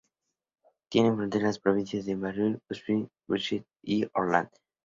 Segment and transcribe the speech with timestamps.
[0.89, 3.65] Tiene frontera con las provincias de Møre og Romsdal, Oppland, Buskerud
[3.99, 4.49] y Hordaland.